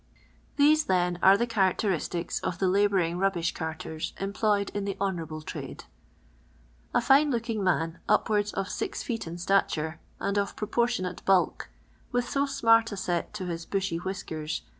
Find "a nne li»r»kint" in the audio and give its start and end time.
6.95-7.61